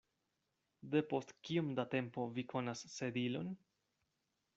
Depost 0.95 1.33
kiom 1.49 1.69
da 1.79 1.85
tempo 1.91 2.25
vi 2.39 2.45
konas 2.55 2.81
Sedilon? 2.95 3.53